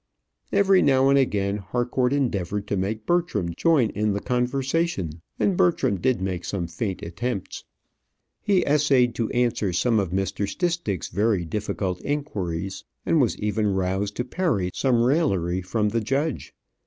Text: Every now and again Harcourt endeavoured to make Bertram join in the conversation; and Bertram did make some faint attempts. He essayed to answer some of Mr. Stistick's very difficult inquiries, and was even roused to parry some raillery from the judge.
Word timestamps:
Every 0.51 0.81
now 0.81 1.09
and 1.09 1.19
again 1.19 1.57
Harcourt 1.57 2.11
endeavoured 2.11 2.65
to 2.69 2.75
make 2.75 3.05
Bertram 3.05 3.53
join 3.55 3.91
in 3.91 4.13
the 4.13 4.19
conversation; 4.19 5.21
and 5.39 5.55
Bertram 5.55 5.97
did 5.99 6.19
make 6.19 6.43
some 6.43 6.65
faint 6.65 7.03
attempts. 7.03 7.65
He 8.41 8.65
essayed 8.65 9.13
to 9.13 9.29
answer 9.29 9.71
some 9.71 9.99
of 9.99 10.09
Mr. 10.09 10.49
Stistick's 10.49 11.09
very 11.09 11.45
difficult 11.45 12.01
inquiries, 12.03 12.83
and 13.05 13.21
was 13.21 13.37
even 13.37 13.67
roused 13.67 14.15
to 14.15 14.25
parry 14.25 14.71
some 14.73 15.03
raillery 15.03 15.61
from 15.61 15.89
the 15.89 16.01
judge. 16.01 16.55